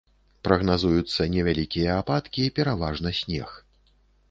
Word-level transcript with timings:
Прагназуюцца 0.47 1.27
невялікія 1.35 1.99
ападкі, 2.05 2.49
пераважна 2.59 3.09
снег. 3.21 3.49